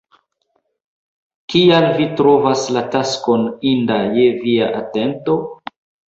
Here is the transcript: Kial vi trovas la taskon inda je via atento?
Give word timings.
Kial 1.53 1.85
vi 1.99 2.07
trovas 2.21 2.65
la 2.79 2.83
taskon 2.97 3.45
inda 3.75 4.01
je 4.19 4.27
via 4.41 4.73
atento? 4.81 5.39